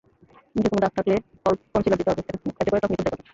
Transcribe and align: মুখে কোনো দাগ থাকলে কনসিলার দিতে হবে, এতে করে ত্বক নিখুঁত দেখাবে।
মুখে 0.55 0.69
কোনো 0.69 0.81
দাগ 0.83 0.91
থাকলে 0.97 1.15
কনসিলার 1.65 1.97
দিতে 1.99 2.09
হবে, 2.11 2.21
এতে 2.51 2.69
করে 2.69 2.79
ত্বক 2.81 2.91
নিখুঁত 2.91 3.05
দেখাবে। 3.07 3.23